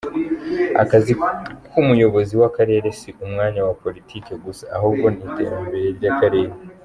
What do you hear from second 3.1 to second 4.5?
umwanya wa politiki